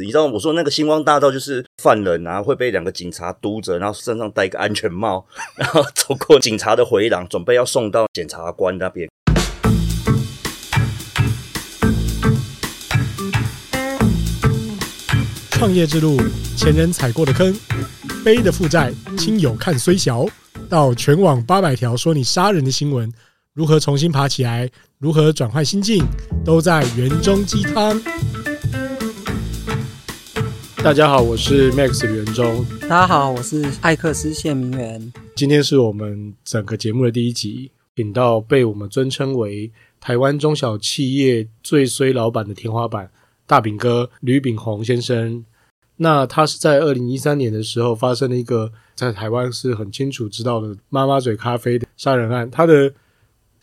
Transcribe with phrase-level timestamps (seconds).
[0.00, 9.08] 你知道我说那个星光大道就是犯人啊，会被两个警察督着，然后身上戴一个安全帽，然后走过警察的回廊，准备要送到检察官那边。
[15.50, 16.16] 创业之路，
[16.56, 17.52] 前人踩过的坑，
[18.24, 20.24] 背的负债，亲友看虽小，
[20.68, 23.12] 到全网八百条说你杀人的新闻，
[23.52, 26.04] 如何重新爬起来，如何转换心境，
[26.44, 28.00] 都在园中鸡汤。
[30.88, 35.12] 大家好，我是 Max 袁中，大家好，我是艾克斯谢明元。
[35.36, 39.70] 今天是我们整个节目的第一集，请到被我们尊称为
[40.00, 43.10] 台湾中小企业最衰老板的天花板
[43.46, 45.44] 大饼哥吕炳宏先生。
[45.96, 52.50] 那他是在二零一三年的时候发生了一个在台湾是很清楚知道的妈妈嘴咖啡的杀人案。
[52.50, 52.90] 他的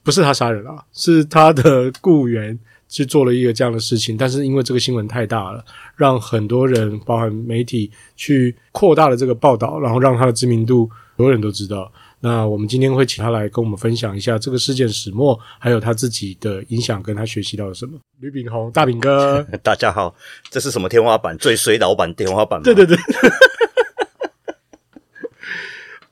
[0.04, 4.16] 不是他杀人啊，是他的 雇员去做了一个这样的事情。
[4.18, 5.64] 但是因为这个新闻太大了，
[5.96, 11.92] 让很多人，包含媒体，去扩大了这个报道，然后让他的知名度所有人都知道。
[12.22, 18.00] 那我们今天会请他来跟我们分享一下这个事件始末，还有他自己的影响，跟他学习到了什么。
[18.20, 20.16] 吕炳宏，大饼哥，大家好，
[20.50, 21.38] 这是什么天花板？
[21.38, 22.64] 最衰老板天花板吗？
[22.64, 22.98] 对对对。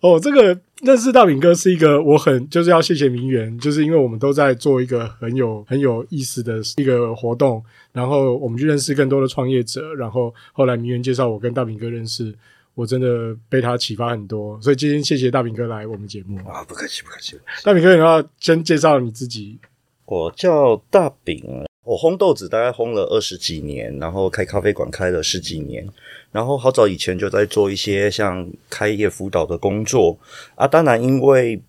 [0.02, 12.34] 哦，这个认识大饼哥是一个我很就是要谢谢名媛，就是因为我们都在做一个很有很有意思的一个活动，然后我们去认识更多的创业者，然后后来名媛介绍我跟大饼哥认识，
[12.76, 16.38] 我真的被他启发很多，所以今天谢谢大饼哥来我们节目。
[16.48, 17.40] 啊，不客气，不客气。
[17.64, 19.58] 大饼哥，你要先介绍你自己。
[20.06, 21.42] 我叫大饼，
[21.84, 25.86] 我烘豆子大概烘了二十几年，然后开咖啡馆开了十几年，
[26.32, 30.18] 然后好早以前就在做一些像开业辅导的工作
[30.56, 30.66] 啊。
[30.66, 31.62] 当然，因为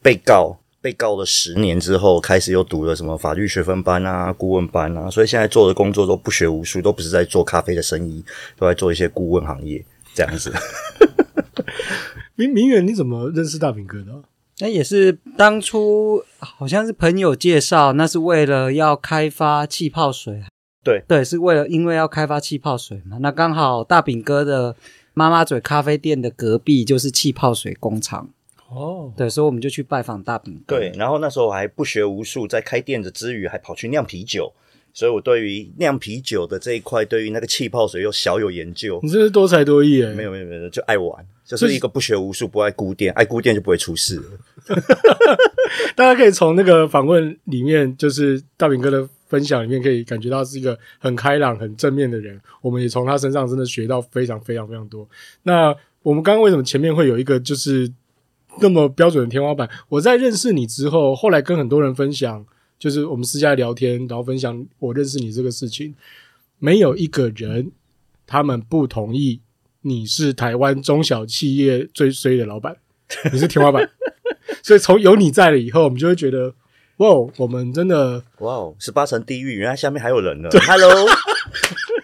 [0.00, 8.24] 被告被告了十年之后，开始又读了什么法律学分班啊、顾问班啊，所以现在做的工作都不学无术，都不是在做咖啡的生意，
[8.56, 10.52] 都在做一些顾问行业这样子。
[12.36, 14.22] 明明远，你怎么认识大饼哥的？
[14.58, 20.42] 那也是当初好像是朋友介绍，那是为了要开发气泡水。
[20.82, 23.18] 对对，是为了因为要开发气泡水嘛。
[23.20, 24.76] 那刚好大饼哥的
[25.14, 28.30] 妈妈嘴咖啡店的隔壁就是气泡水工厂。
[28.68, 30.78] 哦，对，所以我们就去拜访大饼哥。
[30.78, 34.52] 对，然后那时候我还不学无术，在开店的之余还跑去酿啤酒，
[34.92, 38.98] 所以我对于酿啤酒的这一块，对于那个气泡水又小有研究。
[39.02, 40.12] 你真是多才多艺哎！
[40.14, 44.24] 没有没有没有，就爱玩，就是一个不学无术、不爱孤店，爱孤店就不会出事了。
[45.94, 52.40] 大家可以从那个访问里面，就是大饼哥的分享里面，可以感觉到是一个很开朗、很正面的人。
[52.60, 55.08] 我们也从他身上真的学到非常非常非常多。
[55.44, 57.90] 那我们刚刚为什么前面会有一个就是
[58.60, 59.70] 那么标准的天花板？
[59.88, 62.44] 我在认识你之后，后来跟很多人分享，
[62.78, 65.94] 就是我们私下聊天，然后分享我认识你这个事情，
[66.58, 67.70] 没有一个人
[68.26, 69.40] 他们不同意
[69.86, 72.76] 你是台湾中小企业最衰的老板，
[73.32, 73.88] 你是天花板。
[74.60, 76.52] 所以从有你在了以后，我们就会觉得，
[76.96, 80.48] 哇，我们真的哇哦，十八层地狱，原来下面还有人呢。
[80.50, 81.06] Hello，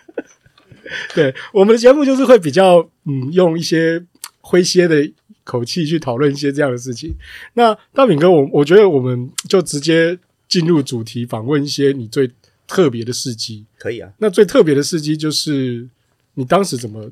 [1.12, 4.04] 对我们的节目就是会比较嗯，用一些
[4.43, 5.10] 诙谐的
[5.43, 7.12] 口气去讨论一些这样的事情。
[7.54, 10.16] 那大饼哥，我我觉得我们就直接
[10.47, 12.31] 进入主题，访问一些你最
[12.69, 13.66] 特别的事迹。
[13.76, 15.88] 可以啊，那最特别的事迹就是
[16.34, 17.10] 你当时怎么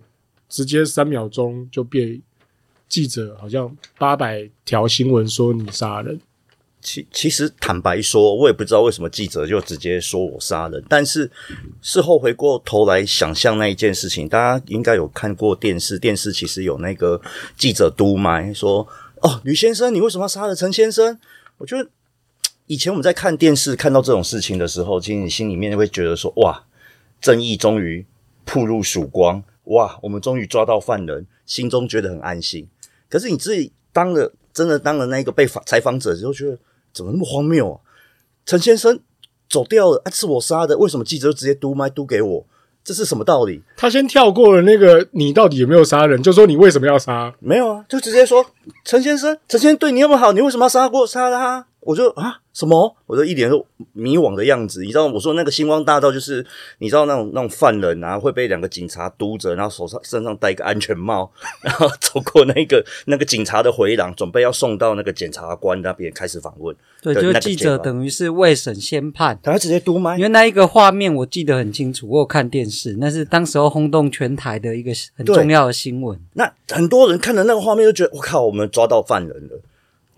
[0.50, 2.20] 直接三秒钟就被
[2.88, 6.20] 记者好像八百条新闻说你杀人？
[6.82, 10.82] 其其实坦白说，我也不知道为什么记者就直接说我杀人。
[10.88, 11.30] 但是
[11.82, 17.20] 事后回过头来想象那一件事情，大家应该有看过电视，电视其实有那个
[17.56, 18.88] 记者督麦说
[19.20, 21.18] ：“哦，吕先生，你为什么要杀了陈先生？”
[21.58, 21.86] 我觉得
[22.66, 26.64] 以前我们在看电视看到这种事情的时候，其实你心里面会觉得说：“哇，
[27.20, 28.06] 正义终于
[28.46, 32.68] 曝入曙光，哇，我们终于抓到犯人，心中觉得很安心。”
[33.10, 36.56] 可是你自己当了真的当了那个被访采访者之后，觉得。
[36.92, 37.78] 怎么那么荒谬啊！
[38.44, 38.98] 陈先生
[39.48, 42.44] 走掉了，啊，是我杀的，为什么记者就直接嘟麦嘟给我？
[42.82, 43.62] 这是什么道理？
[43.76, 47.32] 他先跳过了那个你到底有没有杀人，就说你为什么要杀？
[47.38, 48.44] 没有啊，就直接说
[48.84, 51.64] 陈先生，陈先生对你那么好，你为什么要杀过杀他？
[51.82, 52.96] 我就啊什么？
[53.06, 54.82] 我就一脸都迷惘的样子。
[54.82, 56.44] 你知道我说那个星光大道就是
[56.78, 61.30] 你知道那种那种犯人啊会被两个警察督着，然后手上身上戴一个安全帽，
[61.62, 66.74] 然后走过那个那个警察的回廊，准备要送到那个检察官那边开始访问。
[67.00, 69.38] 对，就是记者等于是未审先判。
[69.42, 76.18] 他直接督麦因，为那一个画面我记得很清楚，我有看电视，那是当时候轰动全台的一个很重要的新闻。
[76.34, 79.60] 那很多人看了那个画面就觉得我靠，我们抓到犯人了。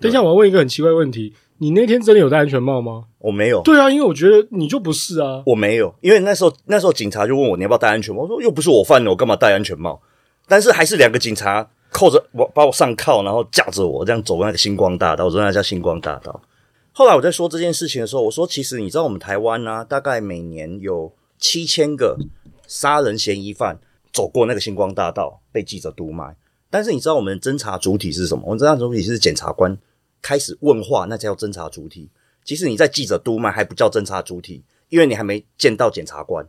[0.00, 3.04] 等一下，我要问一个很奇怪的问题：你那天真的有戴安全帽吗？
[3.18, 5.44] 我没有，对啊，因为我觉得你就不是啊。
[5.46, 10.02] 我没有，因为那时候那时候警察就问我你要不要戴安全帽，我说又不是我犯的，我干嘛戴安全帽？
[10.48, 16.42] 但是还是两个警察扣着我把我上铐，然后架着我这样走那个星光大道，我说那叫星光大道。
[16.90, 22.18] 后来我在说这件事情的时候，我说其实你知道我们台湾呢、大概每年有七千个
[22.66, 23.78] 杀人嫌疑犯
[24.12, 26.34] 走过那个星光大道被记者毒卖，
[26.68, 28.42] 但是你知道我们侦查主体是什么？
[28.46, 29.78] 我们侦查主体是检察官
[30.22, 32.08] 开始问话，那才叫侦查主体。
[32.44, 36.48] 其实你在记者督麦还不叫侦查主体，因为你还没见到检察官。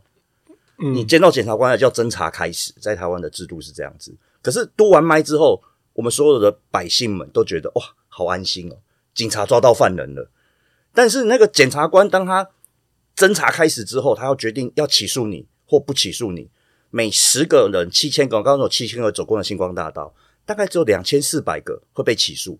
[0.78, 4.16] 嗯你见到检察官才叫侦查开始，在台湾的制度是这样子。
[4.42, 5.62] 可是督完麦之后，
[5.92, 8.76] 我们所有的百姓们都觉得哇，好安心哦，
[9.14, 10.30] 警察抓到犯人了。
[10.92, 12.50] 但是那个检察官当他
[13.16, 16.50] 侦查开始之后，他要决定要起诉你或不起诉你。
[16.90, 22.58] 每十个人七千个，刚刚说七千个走过了星光大道，大概只有两千四百个会被起诉。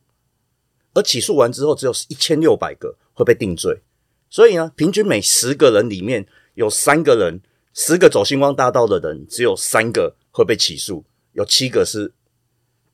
[0.95, 3.83] 而起诉完之后，只有一千六百个会被定罪。
[4.31, 7.41] 所以呢，平均每十个人里面有三个人，
[7.73, 12.13] 十个走星光大道的人，只有三个会被起诉，有七个是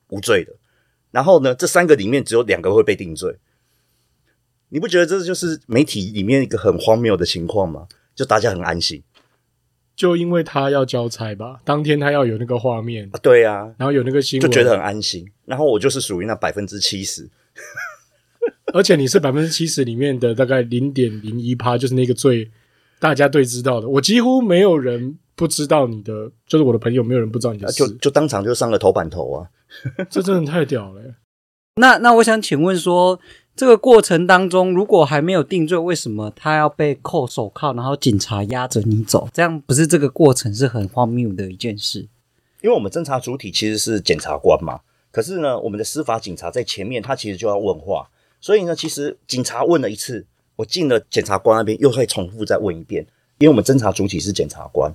[0.09, 0.55] 无罪的。
[1.11, 3.39] 然后呢，这三个里面只有两个会被定罪。
[4.69, 7.89] 你不觉得这就是媒体里面一个很荒谬的情况吗？
[8.15, 9.03] 就大家很安心
[9.97, 15.27] 就因为他要交差吧，当天他要有那个画面，啊，对啊，然后有那个新闻，就觉得很安心。
[15.45, 17.29] 然后我就是属于那百分之七十，
[18.75, 22.51] 而且你是百分之七十里面的大概零点零一趴，就是那个最
[22.99, 23.89] 大家最知道的。
[23.89, 29.49] 我几乎没有人不知道你的，就是我的朋友，没有人不知道你的事，就就当场就上了头版头啊。
[30.11, 31.15] 这真的太屌了欸。
[31.77, 33.19] 那那我想请问说，
[33.55, 39.29] 这个过程当中，如果还没有定罪，为什么他要被扣手铐，然后警察压着你走？
[39.33, 42.09] 这样不是这个过程是很荒谬的一件事？
[42.63, 44.81] 因为我们侦查主体其实是检察官嘛，
[45.11, 50.27] 可是呢，我们的司法警察在前面，他其实就要问话，所以呢，其实警察问了一次，
[50.57, 53.07] 我进了检察官那边，又会重复再问一遍，
[53.39, 54.95] 因为我们侦查主体是检察官，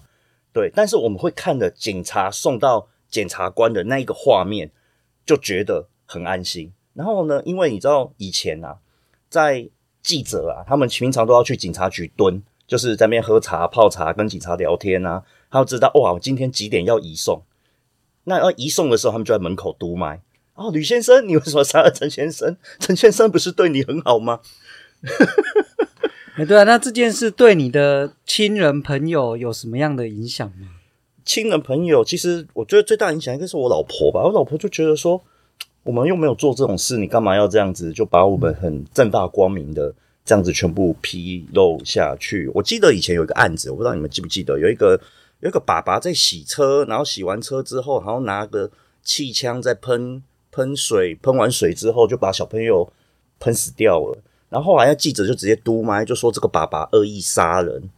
[0.51, 4.71] 对，但是我们会看着警察送到检察官的那一个画面，
[5.25, 6.73] 就觉得很安心。
[6.93, 8.79] 然后呢，因为你知道以前啊，
[9.29, 9.69] 在
[10.01, 17.43] 记者啊，他们平常都要去警察局蹲，就是在那边喝茶、泡茶，跟警察聊天啊，他要知道哇，我今天几点要移送。
[18.23, 20.21] 那要移送的时候，他们就在门口堵麦。
[20.55, 22.57] 哦，吕先生，你为什么杀了陈先生？
[22.79, 24.39] 陈先生不是对你很好吗？
[26.35, 30.67] 哎，对啊，那这件事对你的亲人朋友有什么样的影响吗？
[31.23, 34.21] 亲人朋友，其实我觉得最大影响应该是我老婆吧。
[34.23, 35.21] 我老婆就觉得说，
[35.83, 39.93] 我们又没有做这种事，你干嘛要这样子，就把我们很正大光明的
[40.23, 42.49] 这样子全部披露下去？
[42.53, 44.99] 我记得以前有一个案子，我不知道你们记不记得，有一个
[45.39, 48.69] 有一个爸爸在洗车，然后洗完车之后，然后拿个
[49.03, 50.21] 气枪在喷
[50.55, 52.89] 喷水，喷完水之后就把小朋友
[53.39, 54.17] 喷死掉了。
[54.47, 57.89] 然后后来那记者就直接嘟麦，就说这个爸爸恶意杀人。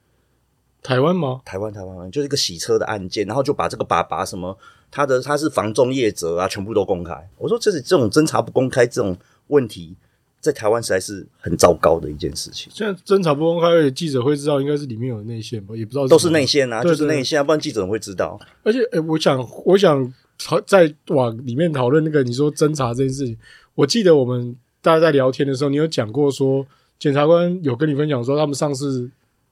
[0.81, 1.42] 台湾吗？
[1.45, 4.57] 台湾台湾就是一个洗车的案件，然后就把这个爸爸什么
[4.89, 7.30] 他的他是房仲业者啊，全部都公开。
[7.38, 9.15] 我说这是这种侦查不公开这种
[9.48, 9.95] 问题，
[10.39, 12.71] 在台湾实在是很糟糕的一件事情。
[12.74, 15.75] 现在侦查不公开，记者会知道，应该是里面有内线吧？
[15.75, 18.39] 也不知道都是内线啊，对就是内对线啊，不然记者怎么会知道？
[18.63, 23.38] 而且，诶，我想，我想讨在往里面讨论那个你说侦查这件事情。
[23.75, 26.66] 我记得我们大家在聊天的时候，你有讲过说，
[26.98, 29.10] 检察官有跟你分享说，他们上次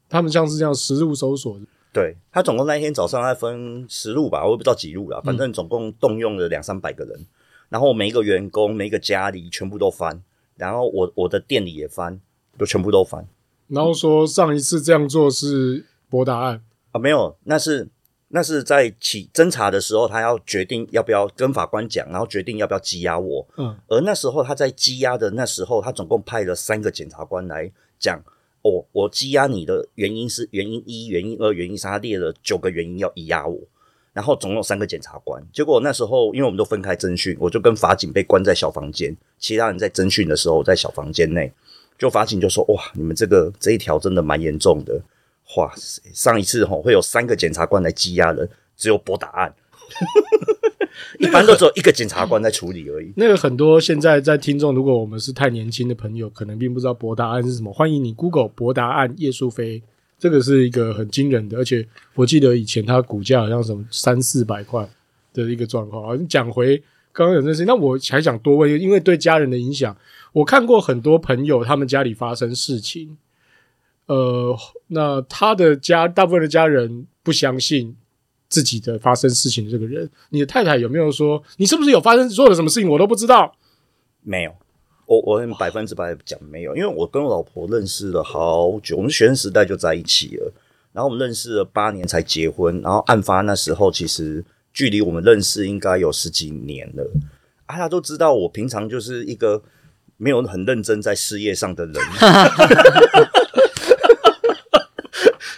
[0.09, 1.59] 他们像是这样实物搜索，
[1.93, 7.25] 对他总共那一天早上他分十路吧，我也不知道几路了，反正总共动用了两三百个人，
[7.69, 10.21] 然后每一个员工、每一个家里全部都翻，
[10.55, 12.19] 然后我我的店里也翻，
[12.57, 13.27] 就全部都翻。
[13.67, 16.61] 然后说上一次这样做是博答案，
[16.91, 17.87] 啊，没有，那是
[18.35, 23.47] 那是在起侦查的时候，他要决定要不要跟法官讲，然后决定要不要羁押我。
[23.55, 28.21] 嗯，而那时候他在羁押的那时候，他总共派了三个检察官来讲，
[28.61, 33.57] 哦，我羁押你的原因是原因一、原因二、原因三，他列了九个原因要移押我。
[34.11, 41.53] 然后总共有三个检察官，结果那时候因为我们都分开侦讯，我就跟法警被关在小房间，其他人在侦讯的时候我在小房间内，
[41.97, 45.01] 就法警就说：“哇，你们这个这一条真的蛮严重的。”
[45.57, 49.53] 哇塞，上一次吼会有三个检察官来羁押人，只有博答案，
[51.19, 53.13] 一般都只有一个检察官在处理而已。
[53.15, 57.71] 那个很多现在在听众，如果我们是太年轻的朋友，可能并不知道博答案是什么。
[57.71, 59.81] 欢迎你 Google 博答案叶淑飞，
[60.17, 64.89] 这个是一个很惊人的，而且我记得以前它股价好像什么三四百块
[65.31, 66.27] 的一个状况。
[66.27, 66.77] 讲回
[67.13, 69.95] 刚刚有这事情，那我还想多问，因为对家人的影响，
[70.33, 73.17] 我看过很多朋友他们家里发生事情，
[74.07, 77.95] 呃，那他的家大部分的家人不相信
[78.47, 83.55] 自己的发生事情的这个人，你的太太有没有说你是不是有发生做了什么事情我都不知道？
[84.21, 84.55] 没有，
[85.07, 90.53] 我我百分之百讲没有，因为我跟我老婆认识了好久，我们学生时代就在一起了，
[90.93, 97.11] 然后我们认识了八年才结婚，然后案发那时候其实距离我们认识应该有十几年了，
[97.65, 99.63] 啊，他都知道我平常就是一个
[100.17, 101.95] 没有很认真在事业上的人。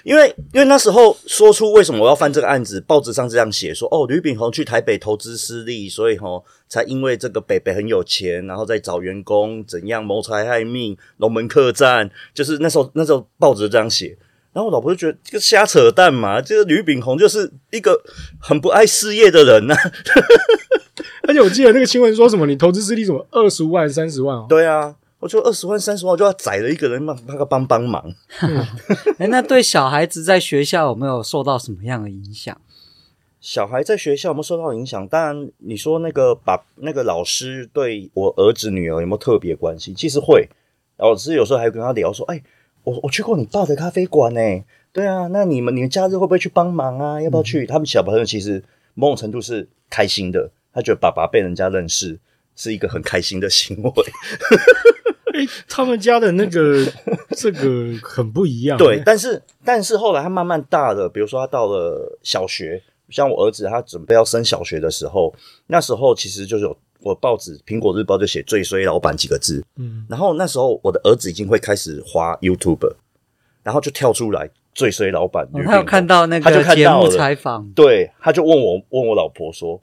[0.07, 14.17] 因为因为那时候说出为什么我要犯这个案子，报纸上这样写说，哦，吕炳宏去台北投资失利，所以吼才因为这个北北很有钱，然后再找员工怎样谋财害命，龙门客栈，就是那时候那时候报纸这样写，
[14.53, 18.01] 然后我老婆就觉得这个瞎扯淡嘛，这个吕炳宏就是一个
[18.39, 19.75] 很不爱事业的人呐、
[21.27, 28.13] 而且我记得那个新闻说什么，你投资失利什么二十万、三十万哦，对啊，我就二十万三十万，我就要宰了一个人嘛，帮他帮帮忙。
[29.17, 32.55] 哎，那对小孩子在学校有没有受到什么样的影响？
[33.39, 35.07] 小孩在学校有没有受到影响？
[35.07, 39.95] 当然，你说那个把那个老师对我儿子女儿有没有特别关心？
[39.95, 40.47] 其实会，
[40.97, 42.41] 老师有时候还会跟他聊说：“哎，
[42.83, 44.39] 我我去过你爸的咖啡馆呢。
[44.91, 47.21] 对啊，那你们你们假日会不会去帮忙啊？
[47.21, 48.63] 要不要去？”他们小朋友其实
[48.95, 52.19] 某种程度是开心的，他觉得爸爸被人家认识
[52.55, 53.91] 是一个很开心的行为。
[55.37, 56.83] 哎，他们家的那个
[57.37, 65.33] 这个很不一样，对，，但是但是后来他慢慢大了，比如说他到了小学，像我儿子他准备要升小学的时候，
[65.67, 72.91] 那时候其实就是有我报纸《苹果日报》就写“最衰老板”几个字，嗯，然后那时候我的儿子已经会开始滑 YouTube，
[73.61, 77.09] 然后就跳出来“最衰老板”哦他有看到那他就个节目看到了。
[77.11, 79.79] 采访，对，他就问我问我老婆说：“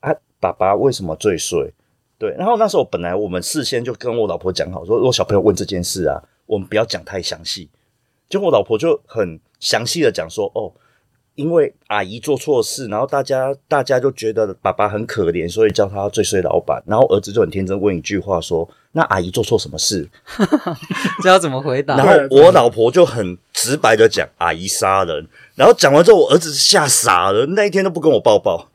[0.00, 0.10] 啊，
[0.40, 1.70] 爸爸为什么最衰？”
[2.18, 7.68] 对，然后那时候本来我们事先就跟我老婆讲好，说如果小朋友问这件事啊，我们不要讲太详细。
[8.28, 10.72] 结果我老婆就很详细的讲说：“哦，
[11.34, 20.08] 因为阿姨做错事，然后大家大家就觉得爸爸很可怜，所以叫他最衰老板。”然后儿子就很天真问一句话说：“那阿姨做错什么事？”
[21.22, 21.96] 这要怎么回答？
[21.96, 28.70] 然后我老婆就很直白的讲：“阿姨杀人。”然后讲完之后，我儿子吓傻了，那一天都不跟我抱抱。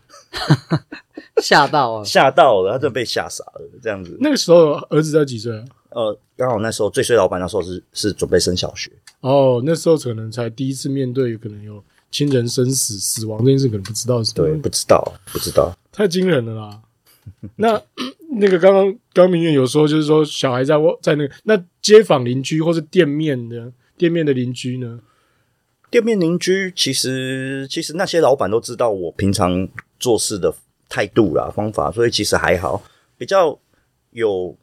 [1.42, 4.16] 吓到了，吓到了，他真的被吓傻了，这样子。
[4.20, 5.66] 那个时候儿子才几岁啊？
[5.90, 15.76] 呃，刚好那时候最衰老板那时候是是准备升小学，哦，那时候可能才第一次面对可能有亲人生死、死亡这件事，可能不知道是对，不知道，不知道。
[15.92, 16.82] 太惊人了啦。
[17.58, 17.82] 那
[18.40, 25.00] 那个刚刚刚明远有说，就是说小孩在在那个那街坊邻居或是店面的店面的邻居呢？
[25.90, 29.68] 店面邻居其实其实那些老板都知道我平常
[30.00, 30.56] 做事的
[30.92, 32.84] 态度啦方法，所以其实还好。
[33.18, 33.58] 比较
[34.12, 34.54] 有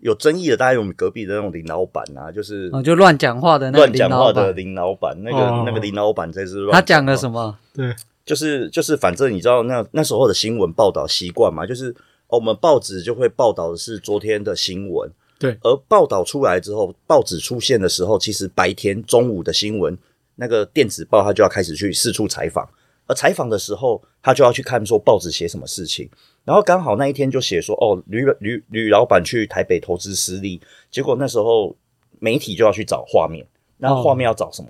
[0.00, 6.74] 有争议的，大概我们隔壁的那种林老板啊，就是哦，就乱讲话的那个乱讲林老话的板，林老板，那个、哦那个林老板真是乱。
[6.74, 7.16] 他讲了？
[7.16, 7.56] 什么？
[7.72, 11.90] 对，就是就是，反正你知道那那时候的新闻报道习惯嘛，就是、
[12.28, 19.96] 哦我们报纸就会报道的是昨天的新闻，对而报道出来之后，报纸出现的时候，其实白天中午的新闻，
[20.36, 22.68] 那个电子报它就要开始去四处采访，
[23.10, 26.08] 而采访的时候，他就要去看说报纸写什么事情，
[26.44, 30.60] 然后刚好那一天就写说哦，吕吕吕老板去台北投资失利，
[30.92, 31.74] 结果那时候
[32.20, 33.44] 媒体就要去找画面，
[33.78, 34.68] 那画面要找什么？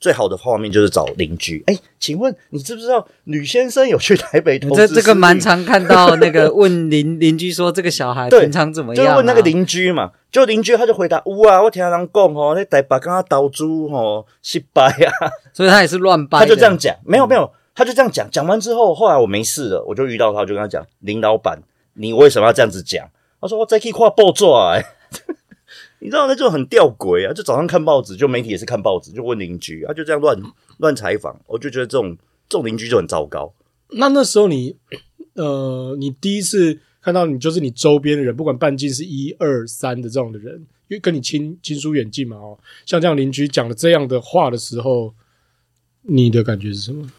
[0.00, 1.62] 最好的画面就是找邻居。
[1.66, 4.94] 哎，请问你知不知道吕先生有去台北投资这？
[4.94, 9.14] 这个蛮常看到那个问邻 邻居说这个小孩对平常怎么就样、啊？
[9.14, 15.12] 是问那个邻居嘛，就邻居他就回答：有啊，我听人讲哦，那台北刚刚倒租哦失败啊，
[15.52, 16.46] 所以他也是乱掰他。
[16.46, 18.28] 就这样讲，没有没有，他就这样讲。
[18.30, 21.62] 讲完之后，后来我没事了，我就遇到他，就跟他讲：林老板，
[21.94, 23.08] 你为什么要这样子讲？
[23.40, 24.84] 他说：我再去画报纸哎。
[26.00, 27.32] 你知道那就很吊诡啊！
[27.32, 30.38] 就早上看报纸，就媒体也是看报纸，就问邻居，他就这样乱
[30.76, 32.14] 乱采访，我就觉得这种
[32.50, 33.54] 这种邻居就很糟糕。
[33.90, 34.76] 那那时候你
[35.34, 40.54] 呃，你第一次看到你就是你周边的人，不管半径是一二三的这种的人，
[40.88, 45.14] 因为跟你亲亲疏远近嘛哦，像这样邻居讲了这样的话的时候，
[46.02, 47.10] 你的感觉是什么？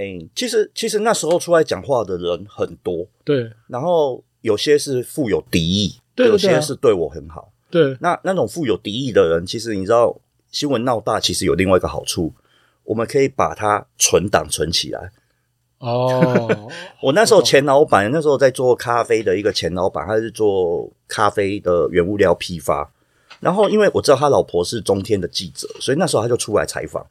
[0.00, 7.52] 哎、其实其实那时候出来讲话的人很多，对然后有些是富有敌意，有对对对啊些是对我很好。
[7.70, 10.18] 对，那那种富有敌意的人，其实你知道，
[10.50, 12.32] 新闻闹大，其实有另外一个好处，
[12.82, 15.12] 我们可以把它存档存起来。
[15.78, 22.90] 哦， 我那时候前老板，那时候在做咖啡的一个前老板，他是做咖啡的原物料批发。
[23.38, 27.06] 然后因为我知道他老婆是中天的记者，所以那时候他就出来采访。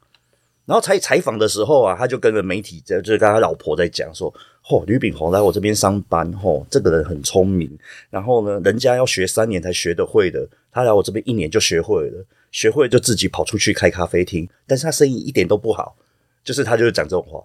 [0.70, 4.32] 然后采采访的时候啊，他就跟着媒体在，就是跟他老婆在讲说
[4.70, 7.76] ：“哦，吕炳宏来我这边上班，哦，这个人很聪明。
[8.12, 15.96] 然后呢，人家要学三年才学得会的，他来我这边一年就学会了，学会就自己跑出去开咖啡厅，但是他生意一点都不好。
[16.44, 17.44] 就是他就是讲这种话。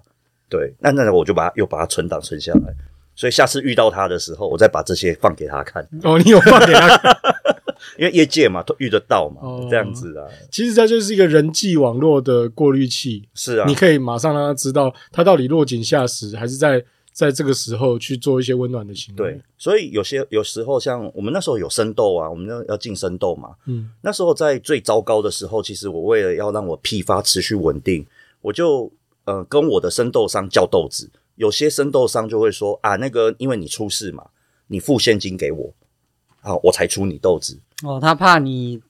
[0.50, 2.74] 对，那那我就把他又把他存档存下来。
[3.16, 7.16] 所以下次遇到他的时候，我再把这些放给他看，哦，你有放给他看，
[7.96, 9.68] 因为业界嘛都遇得到嘛，哦。
[9.70, 13.66] 这样子啊，其实它就是一个人际网络的过滤器，是啊。
[13.68, 19.16] 你，可以马上让他知道他到底落井下石，还是在在这个时候去做一些温暖的行为。
[19.16, 28.04] 对，，所以有些有时候像我们那时候有生豆啊，我们要要进生豆嘛，嗯，那时候在最糟糕的时候，其实我为了要让我批发持续稳定，
[28.40, 28.90] 我就
[29.24, 31.08] 呃跟我的生豆商叫豆子。
[31.36, 34.26] 有些生豆商就会说啊，那个因为你出事嘛，
[34.68, 35.74] 你付现金给我，
[36.40, 38.80] 好，我才出你豆子，哦，他怕你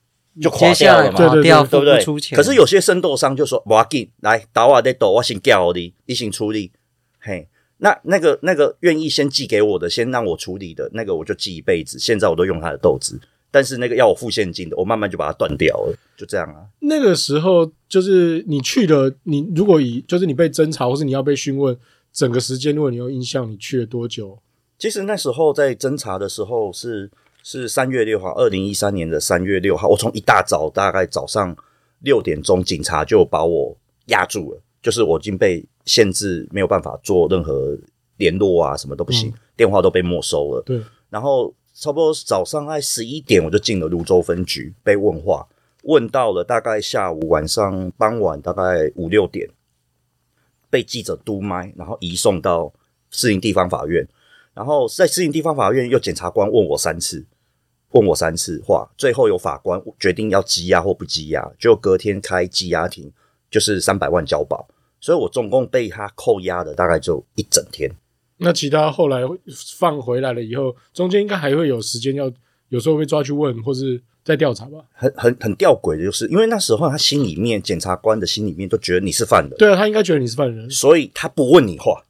[0.40, 2.18] 就垮掉了嘛对对对对不对出？
[2.18, 2.36] 钱。
[2.36, 6.72] 可是有些生豆商就说不要紧，来打我的豆，我先叫你，你先处理。
[7.20, 7.48] 嘿，
[7.78, 11.98] 那那个那个愿意先寄给我的，先让我处理的那个，我就寄一辈子。
[11.98, 13.18] 现在我都用他的豆子，
[13.50, 16.66] 但是那个要我付现金的，我慢慢就把它断掉了，就这样啊。
[16.80, 21.74] 那个时候就是你去了，你如果以就是你被侦查，或是你要被询问，
[22.14, 24.38] 整个时间，如果你有印象，你去了多久？
[24.78, 27.10] 其实那时候在侦查的时候是
[27.42, 31.56] 是三月六号，二零一三年的三月六号，我从一大早大概早上
[32.00, 37.76] 六点钟，警察就把我压住了，就是我已经被限制，没有办法做任何
[38.18, 40.62] 联络啊，什么都不行，电话都被没收了。
[40.62, 40.80] 对，
[41.10, 45.44] 然后差不多早上在十一点，我就进了泸州分局被问话，
[45.82, 49.48] 问到了大概下午晚上傍晚大概五六点，
[50.74, 52.72] 被记者督麦，然后移送到
[53.12, 54.04] 市营地方法院，
[54.54, 57.24] 然后在市营地方法院又检察官问我三次，
[57.92, 63.12] 问我三次话，最后有法官决定要羁押或不羁押，就隔天开羁押庭，
[63.48, 64.66] 就是三百万交保，
[65.00, 67.88] 所以我总共被他扣押的大概就一整天。
[68.38, 69.20] 那其他后来
[69.78, 72.28] 放回来了以后，中间应该还会有时间要，
[72.74, 74.78] 有时候被抓去问，或是在调查吧？
[74.92, 80.68] 很很很吊诡的就是，因为那时候他心里面，检察官的心里面都觉得你是犯人，对啊，他应该觉得你是犯人。
[80.68, 82.02] 所以他不问你话，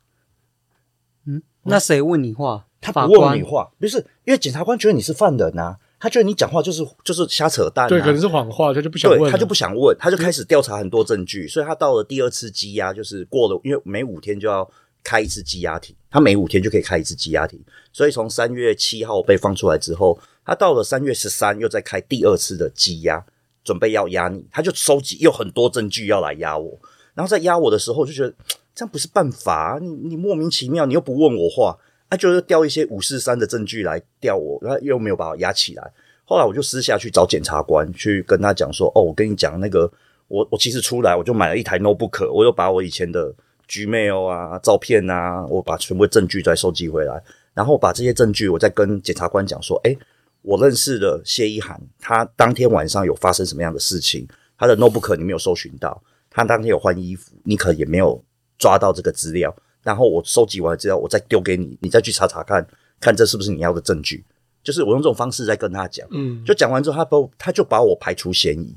[1.26, 2.64] 嗯那谁问你话？
[2.80, 14.71] 他不问你话，不是因为检察官觉得你是犯人啊，他觉得你讲话就是就是瞎扯淡、啊，对，可能是谎话，他就不想问他就不想问，他就开始调查很多证据，所以他到了第二次羁押，就是过了，因为每五天就要
[15.02, 17.59] 开一次羁押庭，他每五天就可以开一次羁押庭，
[17.92, 23.24] 所以从三月七号被放出来之后，他到了三月十三又再开第二次的羁押，
[23.62, 26.78] 准备要压你，他就收集有很多证据要来压我，
[27.14, 28.35] 然后在压我的时候，就觉得
[28.74, 31.78] 这样不是办法、你你莫名其妙，你又不问我话，
[32.11, 35.92] 他、就是调一些五四三的证据来调我，然后又没有把我压起来。
[36.26, 39.90] 后来我就私下去找检察官，去跟他讲说：“哦，我跟你讲，那个
[40.28, 43.35] 我我其实出来我就买了一台 notebook，我又把我以前的
[43.68, 49.98] Gmail 啊、照片啊，我把全部证据再收集回来，然后把这些证据我再跟检察官讲说：，诶，
[50.44, 54.28] 我认识的谢一涵，他当天晚上有发生什么样的事情？
[54.59, 58.22] 他的 notebook 你没有搜寻到，他当天有换衣服，你可也没有
[58.59, 59.54] 抓到这个资料。
[59.83, 62.66] 然后我收集完了资料，我再丢给你，你再去查查看，
[63.00, 64.22] 看这是不是你要的证据。
[64.62, 68.76] 就是我用这种方式在跟他讲。”嗯，就讲完之后，他把我他就把我排除嫌疑。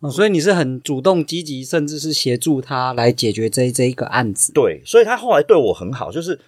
[0.00, 4.52] 哦，所以你是很主动积极，甚至是协助他来解决这这一个案子。
[4.52, 6.38] 对，所以他后来对我很好，就是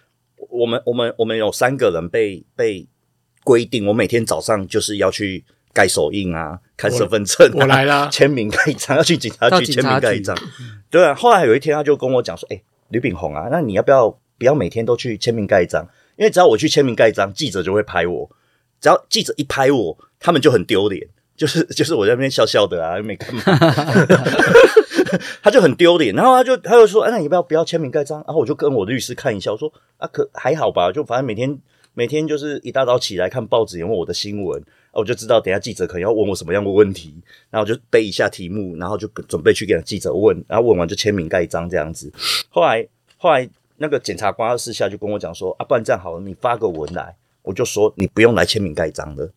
[0.50, 2.86] 我们我们我们有三个人被被
[3.46, 10.36] 规定，我每天早上就是要去盖手印啊，看身份证、啊，我来啦签名盖章，要去警察局签名盖章。
[10.90, 15.86] 对啊，后来有一天他就跟我讲说：“哎、吕炳宏啊，那你要不要不要每天都去签名盖章？
[16.16, 18.28] 因为只要我去签名盖章，记者就会拍我。
[18.80, 21.06] 只要记者一拍我，他们就很丢脸。
[21.36, 23.42] 就是就是我在那边笑笑的啊，又没干嘛，
[25.42, 26.14] 他就很丢脸。
[26.14, 30.90] 然后他就他就说：‘哎、那你要不要不要签名盖章？’然后我就跟我律师看一下，我说：‘啊，可还好吧？
[30.90, 31.58] 就反正每天
[31.96, 37.14] 每天就是一大早起来看报纸，也问我的新闻，我就知道等下记者可能要问我什么样的问题，
[37.48, 42.12] 然后就背一下题目，然后就准备去给记者问，然后问完就签名盖章这样子。
[42.50, 49.30] 后来后来那个检察官私下就跟我讲说：‘啊，不然这样好了，你发个文来。’我就说你不用来签名盖章的。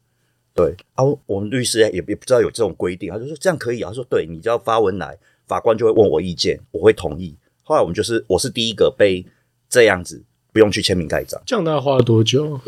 [0.53, 3.87] 对啊，我们律师也也不知道有这种规定，他就说这样可以啊。
[3.87, 5.17] 他说对，你只要发文来，
[5.47, 7.33] 法官就会问我意见，我会同意。
[7.63, 9.25] 后来我们就是我是第一个被
[9.69, 11.41] 这样子不用去签名盖章。
[11.45, 12.59] 这样大概花了多久？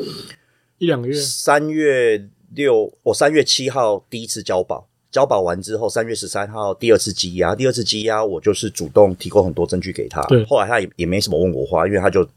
[0.77, 1.13] 一两个月？
[1.13, 10.21] 三月六，我三月七号第一次交保，交保完之后，三月十三号第二次羁押，第二次羁押我就是主动提供很多证据给他。
[10.23, 12.27] 对后来他也也没什么问我话，因为他就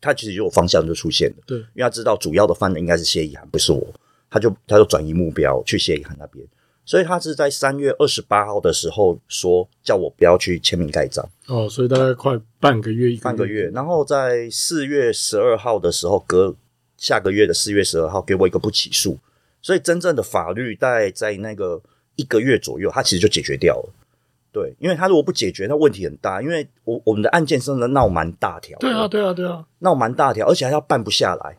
[0.00, 1.36] 他其实就有方向就出现了。
[1.46, 3.84] 对，因为他知道主要的犯人应该是谢依涵，不是我，
[4.30, 6.46] 他就他就转移目标去谢依涵那边，
[6.88, 16.56] 所以他是在三月二十八号的时候说叫我不要去签名盖章，哦，所以大概快半个月，一半个月，然后在四月十二号的时候，隔
[16.96, 19.18] 下个月的四月十二号给我一个不起诉，
[19.60, 21.78] 所以真正的法律大概在那个
[22.16, 23.92] 一个月左右，他其实就解决掉了。
[24.50, 26.40] 对，因为他如果不解决，那问题很大。
[26.40, 31.58] 因为我我们的案件真的闹蛮大条，对啊，，对啊，对啊，闹蛮大条，而且还要办不下来。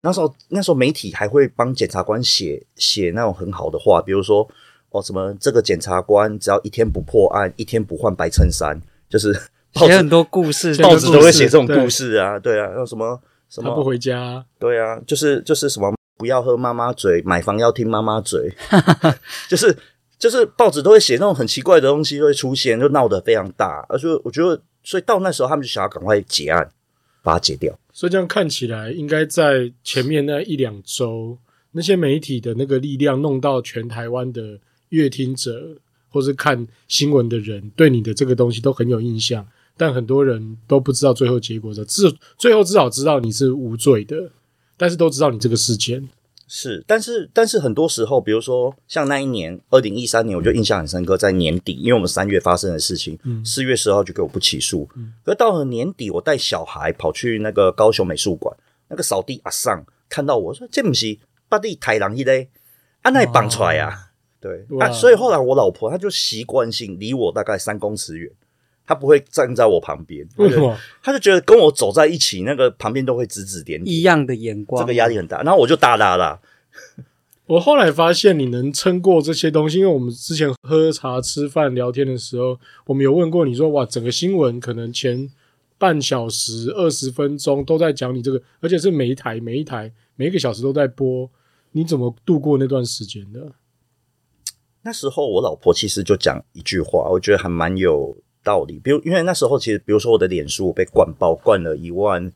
[0.00, 4.48] 那时候那时候媒体还会帮检察官写写那种很好的话，比如说
[4.90, 9.32] 哦什么这个检察官只要一天不破案，一天不换白衬衫，就是
[9.72, 18.52] 报纸写很多故事，报纸都会写这种故事啊，对啊，有什么什么他不回家，对啊，就是就是什么不要喝妈妈嘴，买房要听妈妈嘴，
[19.48, 19.76] 就是
[20.18, 23.86] 就是报纸都会写那种很奇怪的东西都会出现，就闹得非常大。
[23.88, 26.68] 而且我觉得，所以到那时候他们就想要赶快结案，
[27.22, 27.74] 把它解掉。
[27.92, 31.38] 所以这样看起来，应该在前面那一两周，
[31.72, 34.58] 那些媒体的那个力量弄到全台湾的
[34.90, 35.76] 乐听者
[36.08, 44.30] 或是看新闻的人，对你的这个东西都很有印象，但很多人都不知道最后结果的，至最后至少知道你是无罪的，
[44.76, 46.08] 但是都知道你这个事件。
[46.52, 54.88] 是，但是但是很多时候，比如说像那一年二零一三年，我就印象很深刻，在年底，因为我们三月发生的事情，四、月十号就给我不起诉。
[55.24, 58.52] 可到了年底，我带小孩跑去那个高雄美术馆，
[58.88, 61.16] 那个扫地阿上看到我说：“这不是
[61.48, 62.48] 巴地台狼一嘞，
[63.02, 64.09] 啊那绑出来啊？”
[64.40, 68.30] 对哇啊，所以后来我老婆她就习惯性离我大概三公尺远，
[68.86, 70.76] 她不会站在我旁边，为什么？
[71.02, 75.42] 她就觉得跟我走在一起，那个旁边都会指指点点，一样的眼光，这个压力很大。
[75.42, 76.40] 然后我就大大大。
[77.46, 85.28] 我后来发现你能撑过这些东西，因为我们之前喝茶、吃饭、聊天的时候，我们有问过你说，哇，整个新闻可能前
[85.76, 91.28] 半小时、二十分钟都在讲你这个，而且是每一台、每一台、每一个小时都在播，
[91.72, 93.50] 你怎么度过那段时间的？
[94.82, 98.80] 那时候我老婆其实就讲一句话，我觉得还蛮有道理。
[98.82, 102.32] 比如，因为那时候其实，比如说我的脸书我被灌爆，灌了一万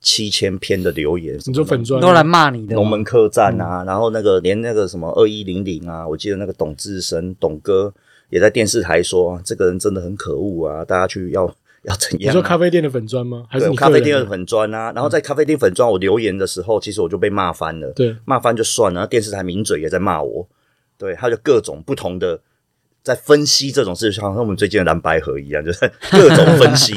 [0.00, 7.94] 七千篇的留言，你说粉砖都来骂你的吗龙门客栈啊，然后那个连那个什么二一零零啊，我记得那个董志生董哥
[8.28, 11.46] 也在电视台说，啊这个人真的很可恶啊，大家去要
[11.84, 12.32] 要怎你样、啊？
[12.32, 13.46] 说咖啡店的粉砖吗？
[13.48, 17.92] 还是对咖啡店的粉砖啊，然后在咖啡店粉砖我留言的时候，其实我就被骂翻了。
[17.92, 20.46] 对，骂翻就算了，然后电视台名嘴也在骂我，
[21.04, 22.40] 对，他就各种不同的
[23.02, 26.94] 在分析这种事情，好像我们最近的蓝白河一样，就是各种分析，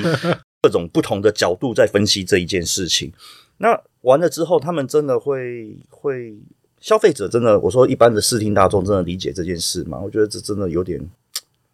[0.62, 3.12] 各种不同的角度在分析这一件事情。
[3.58, 6.34] 那完了之后，他们真的会会
[6.80, 10.00] 消费者真的，我说一般的视听大众真的理解这件事吗？
[10.00, 11.06] 我觉得这真的有点，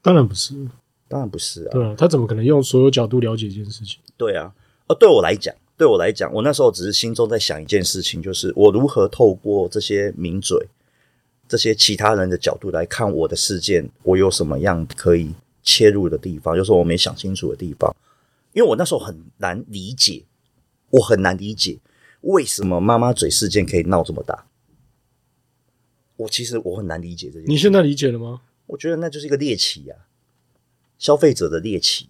[0.02, 0.56] 当然不是，
[1.08, 4.00] 当然不是啊，对啊，他怎么可能用所有角度了解一件事情？
[4.17, 4.52] 对啊，
[4.88, 10.58] 呃，对我来讲，对我来讲，我那时候只是心中在想一件事情，就是我如何透过这些名嘴、
[11.54, 17.96] 这些其他人的角度来看我的事件，我有什么样可以切入的地方，就是我没想清楚的地方。
[18.54, 20.24] 因为我那时候很难理解，
[20.89, 21.78] 我很难理解
[22.22, 24.48] 为什么妈妈嘴事件可以闹这么大。
[26.16, 27.48] 我其实我很难理解这件事。
[27.48, 28.42] 你现在理解了吗？
[28.66, 30.10] 我觉得那就是一个猎奇啊，
[30.98, 32.10] 消费者的猎奇。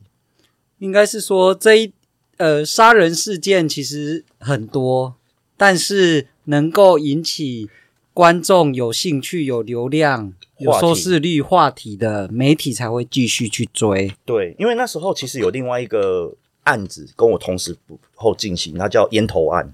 [0.77, 1.91] 应该是说这一
[2.37, 5.15] 呃杀人事件其实很多，
[5.57, 7.69] 但是能够引起
[8.13, 14.13] 观众有兴趣、有流量、有收视率话题的媒体才会继续去追。
[14.23, 17.75] 对，因为那时候其实有另外一个案子跟我同时
[18.13, 19.73] 后进行，它叫烟头案。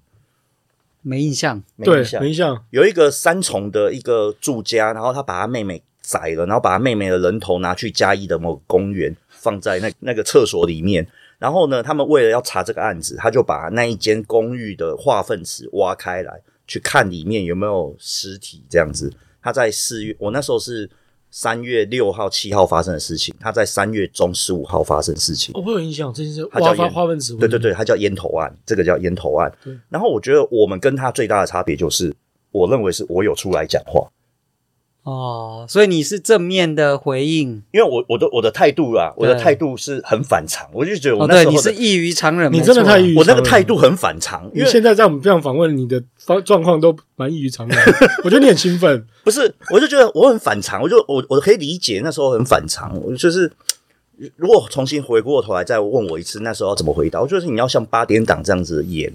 [1.02, 2.66] 没印象，对没印，象没印象。
[2.72, 11.08] 有一个三重的一个住家，然后他把他妹妹宰了，然后把他妹妹的人头拿去嘉义的某个公园，放在那那个厕所里面。
[11.38, 18.64] 然后呢，他们为了要查这个案子，他就把那一间公寓的化粪池挖开来，去看里面有没有尸体。
[18.70, 20.88] 这样子，他在四月，我那时候是
[21.32, 25.54] 三月六号、七号发生的事情，他在三月中十五号发生的事情。
[25.56, 29.76] 哦我有印象，这件事他叫烟花分子，对对对，他叫烟头案，这个叫烟头案对。
[29.90, 32.16] 然后我觉得我们跟他最大的差别就是，
[32.52, 34.08] 我认为是我有出来讲话，
[35.10, 47.78] 哦，所以你是正面的回应因为我我的我的态度啊，我的态度是很反常，我就觉得我那时候的、你是异于常人，你真的太异于我那个态度很反常，因为你现在在我们这样访问，你的方状况都蛮异于常人。
[48.24, 53.52] 我觉得你很兴奋， 不是，我就觉得我很反常，我就我我可以理解那时候很反常，我就是。
[54.36, 57.22] 如果重新回过头来再问我一次，那时候要怎么回答？
[57.22, 59.10] 我觉得你要像八点档这样子演，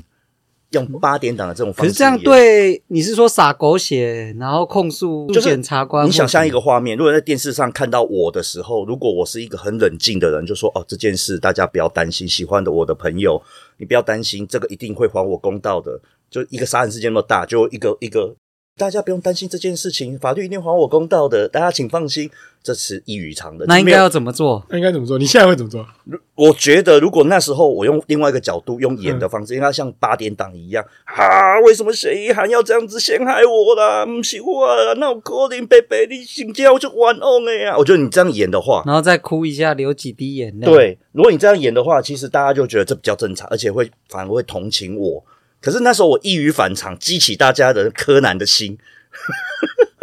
[0.75, 1.89] 用八点档的这种方式。
[1.89, 6.07] 可是这样对，你是说撒狗血，然后控诉就是检察官？
[6.07, 13.41] 你想象一个画面，如果在电视上看到我的时候，如果我是一个很冷静的人，就说哦这件事大家不要担心，喜欢的我的朋友，
[13.79, 16.01] 你不要担心，这个一定会还我公道的。
[16.31, 18.35] 就一个杀人事件那么大，就一个一个
[18.77, 22.29] 大家不用担心这件事情，法律一定还我公道的，大家请放心，
[22.61, 23.61] 这是异于常人。
[23.61, 24.67] 没有那应该要怎么做？
[24.69, 25.17] 那应该怎么做？
[25.17, 25.87] 你现在会怎么做？
[26.35, 34.05] 我觉得，如果那时候我用另外一个角度，用演的方式，应该像八点档一样啊，为什么谢依涵要这样子陷害我啦？
[34.05, 37.79] 不是我啊，那我可能贝贝你心叫我就玩弄哎呀。
[37.79, 45.25] 我觉得你这样演的话，然后再哭一下，流几滴眼泪。，对，如果你这样演的话，其实大家就觉得这比较正常，而且会反而会同情我。
[45.64, 48.77] 可是那时候我易于反常，激起大家的柯南的心，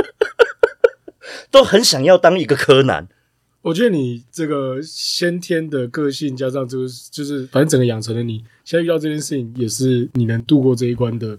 [1.51, 3.07] 都很想要当一个柯南。
[3.61, 11.37] 我觉得你这个先天的个性加上这个，就是反正整个养成了你，现在遇到这件事情也是你能度过这一关的，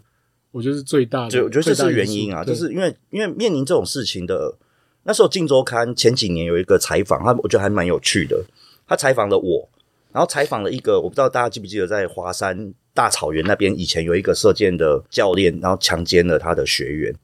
[0.53, 1.31] 我觉得是最大的。
[1.31, 4.57] 就我觉得这是原因啊，就是因为因为面临这种事情的，
[5.03, 8.45] 那时候《镜周刊》前几年有一个采访，他我觉得还蛮有趣的。
[8.87, 9.69] 他采访了我，
[10.13, 17.15] 然后采访了一个我不知道大家记不记得，在华山大草原那边以前有一个射箭的教练，然后强奸了他的学员。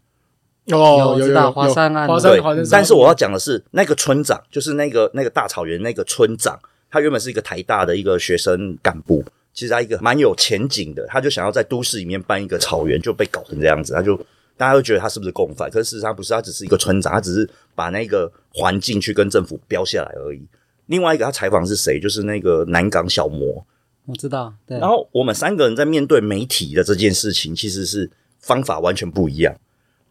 [0.70, 6.59] 哦，有知道有有有华山案对华山华山，，但是我要讲的是，那个村长就是那个那个大草原那个村长，
[6.90, 14.14] 他原本是一个台大的一个学生干部，其实他一个蛮有前景的，他就想要在都市里面办一个草原，就被搞成这样子，他就
[14.59, 20.46] 大家都觉得他是不是共犯，可是事实上不是，他只是一个村长，他只是把那个环境去跟政府标下来而已。
[20.87, 21.98] 另外一个他采访是谁？
[21.98, 23.64] 就是那个南港小魔，
[24.09, 24.53] 我知道。
[24.66, 29.55] 对，然后我们三个人在面对媒体的这件事情，其实是方法完全不一样。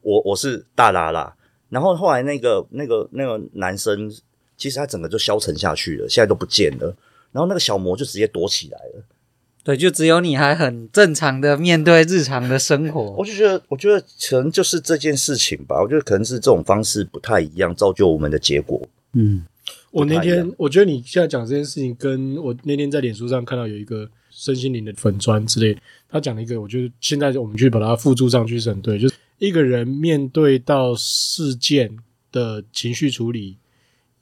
[0.02, 1.36] 我我是大拉拉，
[1.70, 4.10] 然后后来那个那个那个男生，
[4.56, 6.96] 其实他整个就消沉下去了，现在都不见了。
[7.34, 9.04] 然后那个小魔就直接躲起来了。
[9.64, 13.26] 对，就只有你还很正常的面对日常的生活我。
[13.26, 15.82] 就觉得，我觉得可能就是这件事情吧。
[15.82, 18.82] 我觉得可能是这种方式不太一样，造就我们的结果。
[19.12, 19.44] 嗯，
[19.98, 25.76] 我那天我觉得你现在讲这件事情，跟我那天在脸书上看到有一个身心灵的粉砖之类，
[26.08, 31.98] 他讲了一个，我觉得现在我们去把它附注上去是很对，就是一个人面对到事件
[32.32, 33.58] 的情绪处理、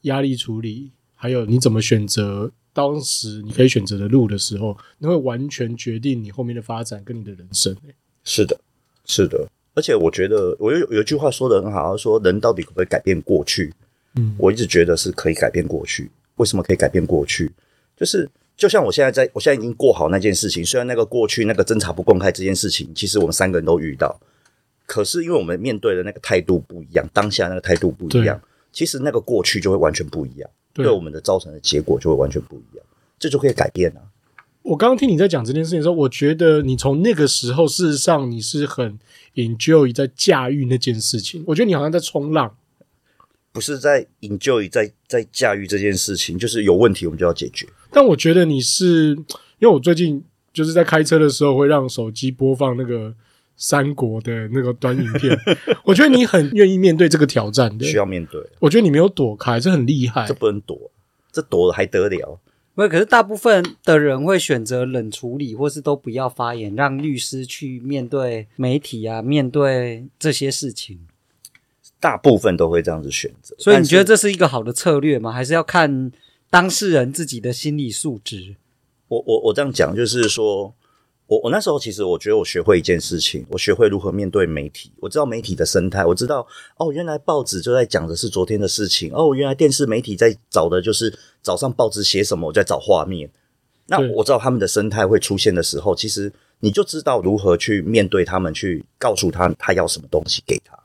[0.03, 8.57] 压力处理，还有你怎么选择当时你可以选择的路的时候，那会完全决定你后面的发展跟你的人生、欸是的，
[9.03, 9.45] 是的。
[9.73, 13.73] 而且我觉得，我有有一句话说的很好，他说人到底可不可以改变过去？
[14.15, 16.09] 嗯，我一直觉得是可以改变过去。
[16.37, 17.51] 为什么可以改变过去？
[17.95, 20.65] 就是就像我现在在，我现在已经过好那件事情。
[20.65, 24.19] 虽然那个过去那个侦查不公开这件事情，其实我们三个人都遇到，
[24.85, 28.39] 可是因为我们面对的那个态度不一样，当下那个态度不一样，
[28.73, 32.85] 其实那个过去就会完全不一样，对对我们的造成的结果就会完全不一样，
[33.17, 34.01] 这就可以改变啊。
[34.61, 38.97] 我刚刚听你在讲这件事情的时候，我觉得你从那个时候，事实上你是很
[39.35, 41.43] enjoy 在驾驭那件事情。
[41.45, 42.57] 我觉得你好像在冲浪，
[43.55, 47.65] 不是在 enjoy 在在驾驭这件事情，就是有问题我们就要解决。
[47.89, 49.11] 但我觉得你是，
[49.59, 53.15] 因为我最近就是在开车的时候会让手机播放那个
[53.55, 55.39] 三国的那个短影片，
[55.85, 57.95] 我觉得你很愿意面对这个挑战的需。
[57.95, 60.33] 要面对，我觉得你没有躲开，这很厉害这。
[60.33, 60.91] 不能躲，
[61.31, 62.41] 这躲了还得了？
[62.73, 70.99] 没有，可是大部分的人会选择冷处理，或是都不要发言，让律师去面对媒体啊，面对这些事情。
[72.05, 73.55] 大部分都会这样子选择。
[73.57, 75.31] 所以你觉得这是一个好的策略吗？
[75.31, 76.11] 还是要看
[76.51, 78.57] 当事人自己的心理素质？
[79.07, 80.71] 我我我这样讲，就是说
[81.25, 84.91] 我我那时候其实我觉得我学会一件事情，我学会如何面对媒体。
[84.99, 86.45] 我知道媒体的生态，我知道
[86.77, 93.27] 哦，原来报纸就在讲的是昨天的事情，哦，原来电视媒体在找的就是早上报纸写什么，我在找画面。
[93.87, 100.77] 那我知道他们的生态会出现的时候，其实你就知道如何去面对他们，去告诉他他要什么东西给他。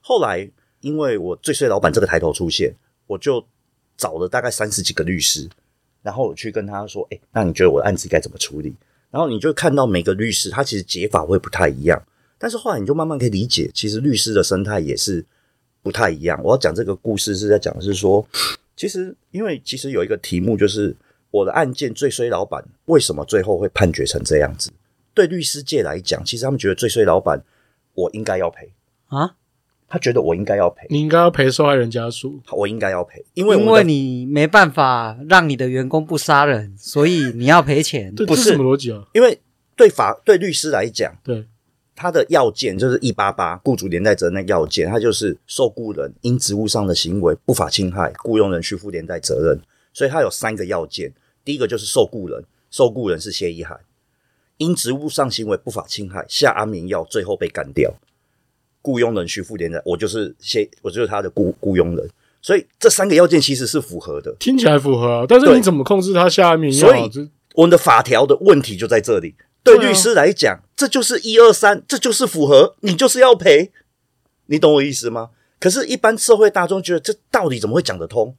[0.00, 2.74] 后来因为我最衰老板这个抬头出现，
[3.06, 3.44] 我就
[3.96, 5.48] 找了大概三十几个律师，
[6.02, 8.74] 然后我去跟他说：“哎、那你觉得我的案子该怎么处理？”
[9.10, 12.02] 然后你就看到每个律师他其实解法会不太一样，
[12.38, 15.24] 但是后来你就慢慢可以理解，其实律师的生态也是
[15.82, 16.38] 不太一样。
[16.44, 18.26] 我要讲这个故事是在讲是说，
[18.76, 20.94] 其实因为其实有一个题目就是
[21.30, 24.70] 我的案件最衰老板为什么最后会判决成这样子？
[25.14, 27.42] 对律师界来讲，其实他们觉得最衰老板
[27.94, 28.70] 我应该要赔，
[29.06, 29.34] 啊？
[29.88, 32.38] 他觉得我应该要赔，你应该要赔受害人家属。
[32.52, 38.14] 我应该要赔，因为因为你没办法让你的员工不杀人，所以你要赔钱。
[38.14, 39.02] 对，不是这是什么逻辑啊？
[39.14, 39.40] 因为
[39.74, 41.46] 对法对律师来讲，对，
[41.96, 49.58] 他的要件就是一八八雇主连带责任的要件，他就是受雇人因职务上的行为不法侵害，雇佣人需负连带责任。
[49.94, 51.12] 所以他有三个要件，
[51.44, 53.80] 第一个就是受雇人，受雇人是谢一涵，
[54.58, 57.94] 因职务上行为不法侵害下安眠药，最后被干掉。
[58.88, 62.10] 雇佣人需负连带，我就是先，我就是他的雇雇佣人。
[62.40, 64.34] 所以这三个要件其实是符合的。
[64.40, 66.72] 听起来符合啊，但是你怎么控制他下面？
[66.72, 69.34] 所以我们的法条的问题就在这里。
[69.62, 73.70] 对律师来讲，这就是一二三，这就是符合，你就是要赔。
[74.46, 75.28] 你懂我意思吗？
[75.60, 78.34] 可是，一般社会大众觉得这到底怎么会讲得通？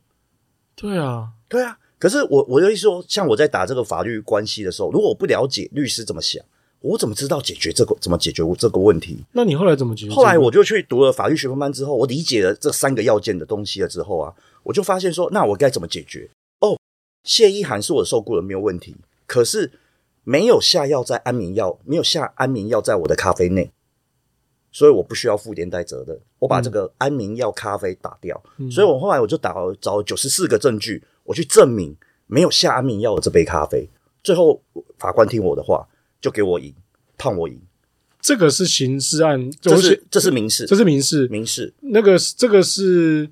[0.75, 1.77] 对啊，对啊。
[1.99, 6.43] 可是我我的意思说，像我在打这个法律关系的时候，如果我不了解律师怎么想，
[6.81, 9.23] 我怎么知道解决这个怎么解决我这个问题？
[9.33, 10.13] 那你后来怎么解决？
[10.13, 16.29] 后来我就去读了法律学分班之后，我理解了这三个要件的东西了之后啊，我就发现说，那我该怎么解决？
[16.59, 16.77] 哦，
[17.23, 19.71] 谢一涵是我受雇人没有问题，可是
[20.23, 23.71] 没有下药在安眠药，没有下安眠药在我的咖啡内，
[24.71, 26.19] 所以我不需要负连带责任。
[26.39, 31.93] 我把这个安眠药咖啡打掉，所以我后来我就打找九十四个证据，我去证明
[32.27, 33.89] 没有下安眠药的这杯咖啡。
[34.23, 34.61] 最后
[34.97, 35.85] 法官听我的话，
[36.21, 36.73] 就给我赢，
[37.17, 37.59] 判我赢。
[38.21, 41.73] 这个是刑事案，这是这是民事，这是民事，民事。
[41.79, 43.29] 那个这个是，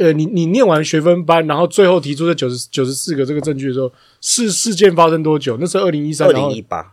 [0.00, 5.56] 呃，你你念完学分班，然后最后提出这九十九十四个这个证据的时候，事事件发生多久？
[5.60, 6.92] 那是二零一三，二零一八。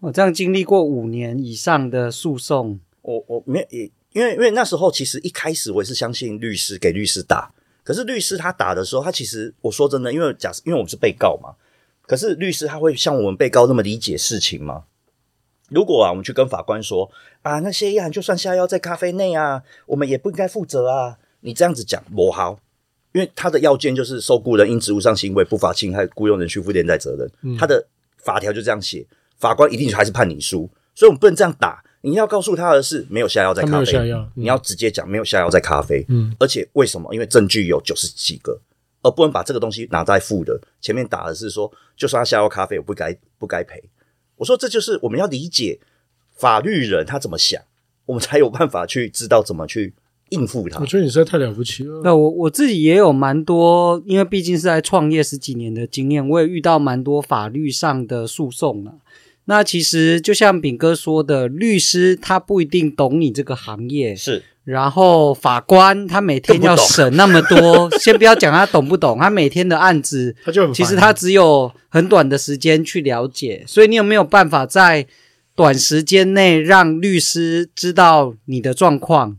[0.00, 7.50] 我这样经历过五年以上的诉讼，我我没也因为因为那时候其实一开始我也是相信律师给律师打，
[7.82, 11.54] 可是律师他打的时候，他其实我说真的，因为假设因为我们是被告嘛，
[12.06, 14.84] 可是律师他会像我们被告那么理解事情吗？
[15.68, 17.10] 如果啊，我们去跟法官说
[17.42, 21.16] 啊，那谢一涵就算下药在咖啡内啊，我们也不应该负责啊。
[21.40, 22.58] 你这样子讲不好，
[23.12, 27.86] 因为他的要件就是受雇人因职务上行为不法侵害雇佣人需负连带责任，他的
[28.18, 29.06] 法条就这样写，
[29.38, 31.82] 法官一定还是判你输，所以我们不能这样打。
[32.02, 36.04] 你要告诉他的是没有下药在咖啡，你要直接讲没有下药在咖啡。
[36.08, 37.12] 嗯，而且为什么？
[37.14, 38.60] 因为证据有九十几个，
[39.02, 43.82] 而不能把这个东西拿在负的前面打的是说，就算他下药咖啡，我不该不该赔。
[44.36, 45.78] 我说这就是我们要理解
[46.34, 47.62] 法律人他怎么想，
[48.06, 49.94] 我们才有办法去知道怎么去
[50.30, 50.80] 应付他。
[50.80, 52.00] 我觉得你实在太了不起了。
[52.02, 58.94] 那我我自己也有蛮多，因为毕竟是在创业十几年的经验，我也遇到蛮多法律上的诉讼了。
[59.46, 64.44] 那其实就像炳哥说的，律师他不一定懂你这个行业，是。
[64.64, 75.06] 然后法官他每天要审那么多， 先不要讲他懂不懂，他每天的案子，他就其实他只有很短的时间去了解，所以你有没有办法在
[75.54, 79.36] 短时间内让律师知道你的状况？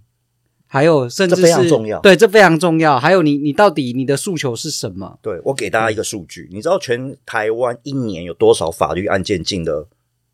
[0.67, 2.99] 还有甚至是非常重要，对，这非常重要。
[2.99, 5.19] 还有你你到底你的诉求是什么？
[5.21, 9.85] 对我给大家一个数据，你知道全台湾一年有多少法律案件进的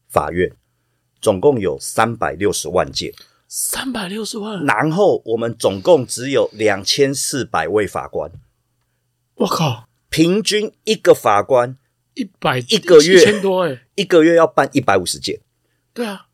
[0.07, 0.49] 法院？
[1.21, 3.11] 总共有三百六十万件。
[3.51, 8.31] 三百六十万，然后我们总共只有两千四百位法官。
[9.37, 11.75] 我靠，平均一个法官
[12.13, 15.41] 一百一个月千多哎，一个月要办一百五十件。
[15.95, 16.27] 对啊，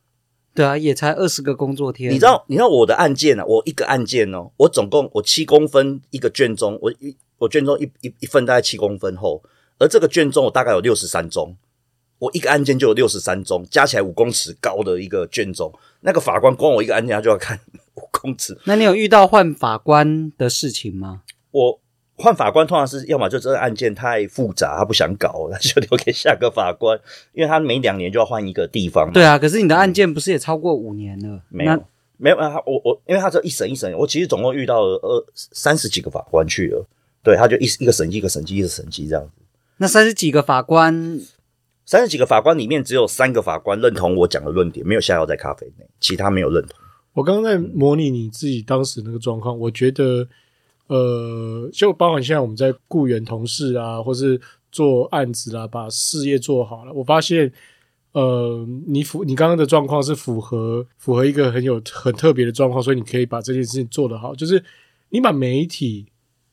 [0.54, 2.12] 对啊，也才二十个工作天。
[2.12, 3.46] 你知道，你知道我的案件呢？
[3.46, 9.42] 我一个案件哦，我总共我七公分一个卷宗，我一我卷宗一一一份大概七公分厚，
[9.80, 11.56] 而这个卷宗我大概有六十三宗。
[12.18, 15.72] 我一个案件就有六十三宗，加起来五公尺高的一个卷宗。
[16.02, 17.60] 那个法官光我一个案件他就要看
[17.96, 18.58] 五公尺。
[18.66, 21.24] 那你有遇到换法官的事情吗？
[21.52, 21.80] 我
[22.16, 26.98] 换法官通常是要么就这个案件太复杂，他不想搞，那就留给下个法官，
[27.34, 29.12] 因为他每两年就要换一个地方。
[29.12, 31.42] 对啊，可是你的案件不是也超过五年了？
[31.50, 31.84] 没有，
[32.16, 32.56] 没有啊！
[32.66, 36.88] 我我因为他这一审一审，我其实总共遇到了二三十几个法官去了。
[37.22, 39.32] 对，他就一一个审计一个审计一个审计这样子。
[39.78, 41.20] 那三十几个法官。
[41.86, 46.80] 三十几个法官里面，只有三个法官认同我讲的论点，没有下药在咖啡内，其他没有认同。
[47.14, 50.28] 我刚刚在模拟你自己当时那个状况，我觉得，
[50.88, 56.92] 呃，就包含现在我们在雇员同事啊，或是做案子啊，把事业做好了。
[56.92, 57.54] 我发现，
[58.14, 64.34] 呃，你符你刚刚的状况是符合符合一个很有很特别的状况，所以你可以把这件事情做得好。
[64.34, 64.62] 就是
[65.10, 66.08] 你把媒体、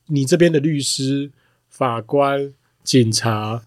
[0.08, 1.32] 你这边的律师、
[1.70, 2.52] 法官、
[2.84, 3.62] 警察。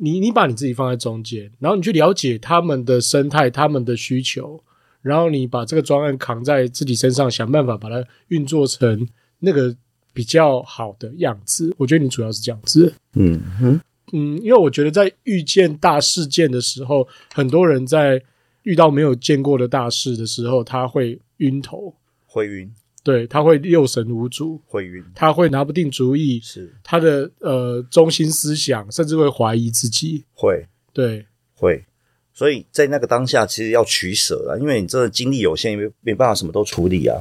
[0.00, 4.62] 你你把你自己放在中间，然后你去了解他们的生态、他们的需求，
[5.02, 9.08] 然后你把这个专案扛在自己身上，想办法把它运作成
[9.40, 9.74] 那个
[10.12, 11.74] 比较好的样子。
[11.78, 12.94] 我觉得你主要是这样子。
[13.14, 13.80] 嗯哼，
[14.12, 18.22] 嗯，因为我觉得在遇见大事件的时候，很多人在
[18.62, 21.94] 遇到没有见过的大事的时候，他会晕头，
[22.26, 22.70] 会晕。
[23.08, 26.70] 对他会六神无主，会晕，他会拿不定主意，是。
[26.84, 31.86] 他的呃中心思想，甚至会怀疑自己，会，对，会，
[32.34, 37.16] 所以在那个当下，其实要取舍啊，因为你真的精力有限，没没办法什么都处理啊，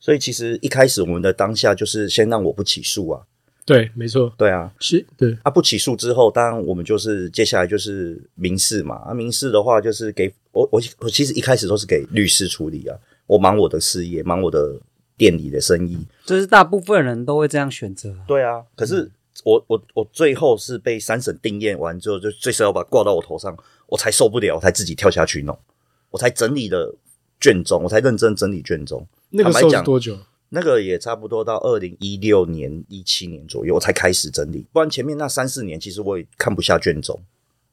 [0.00, 3.20] 所以其实一开始我们的当下就是先让我不起诉啊，
[3.66, 12.96] 对，没错，对啊，是，对，啊不起诉之后，当然我们就是接下来就是民事嘛，啊民事的话就是给我我我其实一开始都是给律师处理啊，
[13.26, 14.80] 我忙我的事业，忙我的。
[15.16, 18.14] 店里的生意，就是大部分人都会这样选择。
[18.26, 19.10] 对啊，可是
[19.44, 25.58] 我我我最后是被三审定验完之后，就最少要把挂到我头上，我才受不了，我才自己跳下去弄，
[26.10, 26.96] 我才整理了
[27.40, 29.06] 卷宗，我才认真整理卷宗。
[29.30, 30.18] 那个时坦白讲候多久？
[30.50, 37.20] 那个也差不多到二零一六年、一七年左右我才开始整理，不然前面那三四年其实我也看不下卷宗，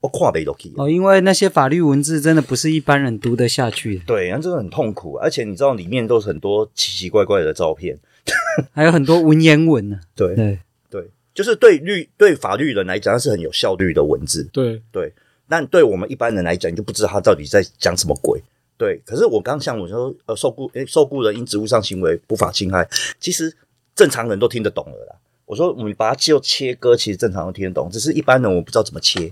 [0.04, 0.74] 我跨北都可以。
[0.76, 7.97] 哦，因为那些法律文字真的不是一般人读得下去的，对，那真的很痛苦，而且你知道里面都是很多奇奇怪怪的照片。
[8.76, 10.01] 还有很多文言文呢。
[10.14, 14.43] 对对，对，就是对律对法律人来讲，它是很有效率的文字。
[14.51, 15.14] 对对，
[15.47, 18.41] 但对我们一般人来讲，你就不知道他到底在讲什么鬼。
[18.78, 22.86] 对，可是我刚像我说，呃，受雇诶，受雇人因职务上行为不法侵害，
[23.22, 23.56] 其实
[23.95, 25.16] 正常人都听得懂了啦。
[25.45, 29.32] 我说我们把它就切割，其实正常人都听得懂，只是一般人我不知道怎么切，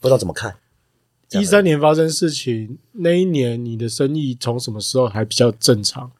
[0.00, 0.56] 不知道怎么看。
[1.32, 6.10] 一三年发生事情，那一年你的生意从什么时候还比较正常？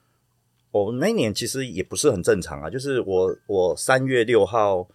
[0.70, 4.86] 我那一年其实也不是很正常啊，就是我我三月六号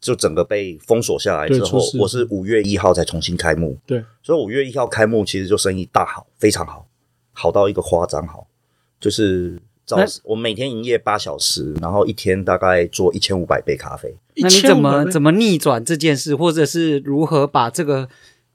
[0.00, 6.86] 就整个被封锁下来之后我是五月一号才重新开幕，对，所以五月一号开幕其实就生意大好，非常好，
[7.32, 8.46] 好到一个夸张好，
[9.00, 14.14] 就是早我每天营业八小时，然后一天大概做一千五百杯咖啡。
[14.36, 15.20] 那你怎么怎？
[15.20, 18.08] 么逆转这件事，或者是如何把这个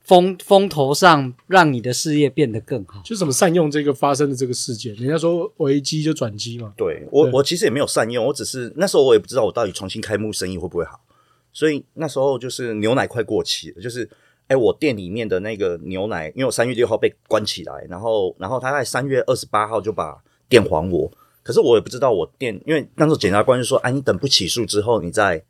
[0.09, 2.99] 风风头上让你的事业变得更好？
[3.05, 4.91] 就怎么善用这个发生的这个事件？
[4.95, 6.73] 人家说危机就转机嘛。
[6.75, 10.99] 对我对我其实也没有善用，我只是那时候我也不知道我到底重新开幕生意会不会好，
[11.53, 14.09] 所以那时候就是牛奶快过期了，就是
[14.47, 20.17] 哎我店里面的那个牛奶，因为我三月六号被关起来，然后然后他在三月二十八号就把
[20.49, 21.11] 店还我，
[21.43, 25.43] 可是我也不知道我店，因为那时候检察官就说，哎你等不起诉之后你再。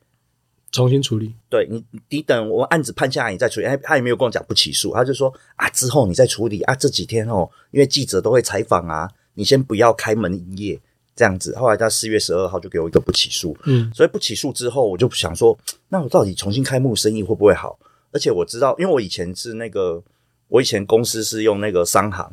[0.71, 1.33] 重新处理。
[1.49, 3.65] 对你，你等我案子判下来，你再处理。
[3.65, 6.75] 哎，他也没有跟我讲不起诉，他就说啊，之后你再处理啊。
[6.75, 10.79] 这几天哦，因为记者都会采访啊，你先不要开门营业
[11.15, 11.55] 这样子。
[11.57, 15.57] 后来他四月十二号就给我一个不起诉，嗯，所以不起诉之后，我就想说，
[15.89, 17.77] 那我到底重新开幕生意会不会好？
[18.11, 20.01] 而且我知道，因为我以前是那个，
[20.47, 22.31] 我以前公司是用那个商行，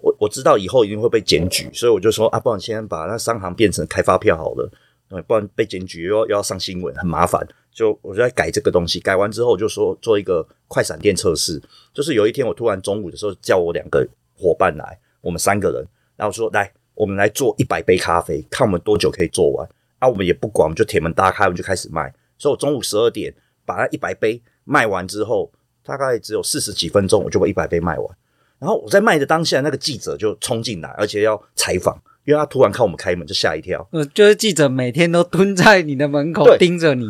[0.00, 4.70] 我我知道以后一定会被检举，所以我就说啊，不然先把那商行变成开发票好了，
[5.08, 7.46] 呃，不然被检举又要又要上新闻，很麻烦。
[7.74, 11.60] 就我就在改这个东西，改完之后我就说做一个快闪电测试，
[11.92, 15.84] 就是有一天我突然中午的时候叫我两个伙伴来，我们三个人，
[16.16, 19.68] 然后说来我们来做一百杯咖啡，看我们多久可以做完。
[19.98, 22.12] 啊，我们也不管，我们就铁门大开，我们就开始卖。
[22.36, 25.50] 所以我中午十二点把那一百杯卖完之后，
[25.84, 28.16] 大概只有四十几分钟，我就把一百杯卖完。
[28.58, 33.86] 然后我在卖的当下，那个记者就冲进来，而且要采访，因为他突然看我们开门就吓一跳。
[33.92, 37.08] 呃，就是记者每天都蹲在你的门口盯着你，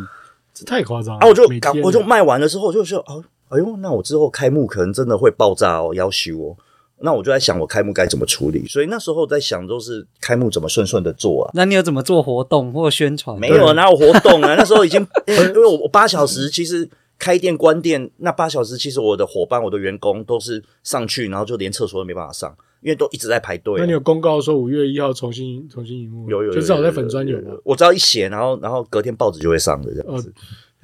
[0.54, 1.20] 这太夸张了。
[1.20, 6.56] 啊，我就每天赶我就卖完了之后，我就说哦，哎呦，那我之后开幕可能真的会爆炸哦，要修哦。
[7.00, 8.64] 那我就在想，我开幕该怎么处理？
[8.66, 11.50] 所以那时候在想，就是开幕怎么顺顺的做啊。
[11.52, 13.38] 那你有怎么做活动或宣传？
[13.38, 14.54] 没有啊，哪有活动啊？
[14.56, 16.88] 那时候已经， 因为因为我我八小时其实
[17.18, 23.80] 开店关店那八小时，其实我的伙伴、我的员工都是上去，然后就连厕所都没办法上，因为都一直在排队啊。
[23.80, 26.30] 那你有公告说五月一号重新重新荧幕吗？
[26.30, 27.52] 有有有就至少在粉专有吗？
[27.64, 30.32] 我只要一写，然后然后隔天报纸就会上的这样哦子。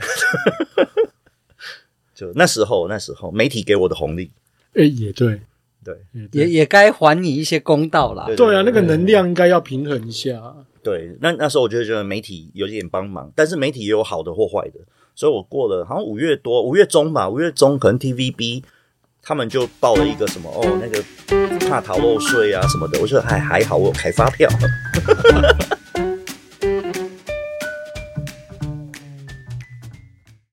[2.14, 4.30] 就那时候，那时候媒体给我的红利，
[4.72, 5.42] 哎，也对，
[5.84, 8.24] 对也也也该还你一些公道啦。
[8.26, 10.56] 对对啊，那个能量应该要平衡一下。
[10.82, 11.16] 对。
[11.20, 14.80] 那那时候我就觉得媒体有点帮忙，但是媒体也有好的或坏的，
[15.14, 18.62] 所以我过了好像五月多，五月中吧，五月中可能 TVB
[19.22, 24.48] 他们就报了一个什么哦，那个怕逃漏税啊什么的，我说还还好，我有开发票。